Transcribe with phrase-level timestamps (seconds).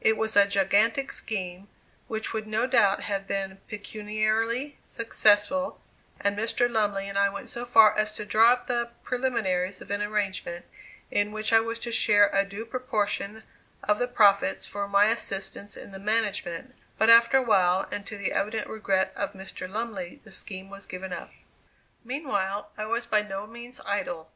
[0.00, 1.66] It was a gigantic scheme,
[2.06, 5.80] which would no doubt have been pecuniarily successful,
[6.20, 6.70] and Mr.
[6.70, 10.66] Lumley and I went so far as to draw up the preliminaries of an arrangement,
[11.10, 13.42] in which I was to share a due proportion
[13.82, 18.16] of the profits for my assistance in the management; but after a while, and to
[18.16, 19.68] the evident regret of Mr.
[19.68, 21.32] Lumley, the scheme was given up.
[22.04, 24.30] Meanwhile, I was by no means idle.